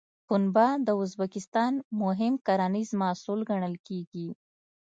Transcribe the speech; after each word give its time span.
پنبه 0.27 0.67
د 0.87 0.89
ازبکستان 1.03 1.73
مهم 2.03 2.33
کرنیز 2.47 2.89
محصول 3.01 3.39
ګڼل 3.49 3.75
کېږي. 3.87 4.27